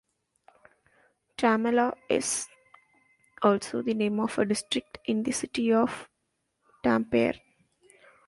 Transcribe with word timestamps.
Tammela 1.37 1.93
is 2.09 2.47
also 3.43 3.83
the 3.83 3.93
name 3.93 4.19
of 4.19 4.35
a 4.39 4.45
district 4.45 4.97
in 5.05 5.21
the 5.21 5.31
city 5.31 5.71
of 5.71 6.09
Tampere. 6.83 7.39